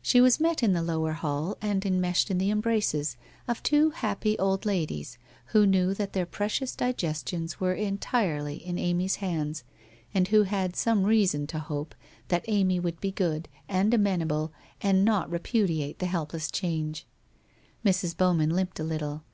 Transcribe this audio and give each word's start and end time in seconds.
She 0.00 0.20
was 0.20 0.38
met 0.38 0.62
in 0.62 0.72
the 0.72 0.84
lower 0.84 1.14
hall 1.14 1.58
and 1.60 1.84
enmeshed 1.84 2.30
in 2.30 2.38
the 2.38 2.48
embraces 2.48 3.16
of 3.48 3.60
two 3.60 3.90
happy 3.90 4.38
old 4.38 4.64
ladies 4.64 5.18
who 5.46 5.66
knew 5.66 5.94
that 5.94 6.12
their 6.12 6.26
precious 6.26 6.76
digestions 6.76 7.58
were 7.58 7.72
entirely 7.74 8.64
in 8.64 8.78
Amy's 8.78 9.16
hands 9.16 9.64
and 10.14 10.28
who 10.28 10.44
had 10.44 10.76
some 10.76 11.02
reason 11.02 11.48
to 11.48 11.58
hope 11.58 11.96
that 12.28 12.44
Amy 12.46 12.78
would 12.78 13.00
be 13.00 13.10
good, 13.10 13.48
and 13.68 13.92
amenable 13.92 14.52
and 14.80 15.04
not 15.04 15.28
repudiate 15.28 15.98
the 15.98 16.06
helpless 16.06 16.52
change. 16.52 17.04
Mrs. 17.84 18.16
Bowman 18.16 18.50
limped 18.50 18.78
a 18.78 18.84
little. 18.84 19.24